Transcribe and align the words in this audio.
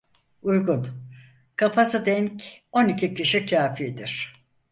Uygun, 0.41 0.87
kafası 1.55 2.05
denk 2.05 2.43
on 2.71 2.87
iki 2.89 3.13
kişi 3.13 3.45
kâfidir. 3.45 4.33